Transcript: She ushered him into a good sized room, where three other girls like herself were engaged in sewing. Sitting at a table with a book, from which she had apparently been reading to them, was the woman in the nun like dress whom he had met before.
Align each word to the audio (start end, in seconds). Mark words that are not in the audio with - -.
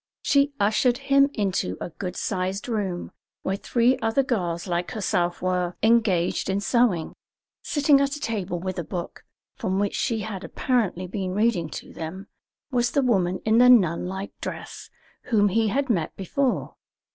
She 0.23 0.51
ushered 0.59 0.97
him 0.97 1.29
into 1.35 1.77
a 1.79 1.91
good 1.91 2.15
sized 2.15 2.67
room, 2.67 3.11
where 3.43 3.55
three 3.55 3.99
other 3.99 4.23
girls 4.23 4.65
like 4.65 4.89
herself 4.93 5.43
were 5.43 5.75
engaged 5.83 6.49
in 6.49 6.59
sewing. 6.59 7.13
Sitting 7.61 8.01
at 8.01 8.15
a 8.15 8.19
table 8.19 8.57
with 8.59 8.79
a 8.79 8.83
book, 8.83 9.23
from 9.57 9.77
which 9.77 9.93
she 9.93 10.21
had 10.21 10.43
apparently 10.43 11.05
been 11.05 11.35
reading 11.35 11.69
to 11.85 11.93
them, 11.93 12.25
was 12.71 12.89
the 12.89 13.03
woman 13.03 13.41
in 13.45 13.59
the 13.59 13.69
nun 13.69 14.07
like 14.07 14.31
dress 14.41 14.89
whom 15.25 15.49
he 15.49 15.67
had 15.67 15.87
met 15.87 16.15
before. 16.15 16.73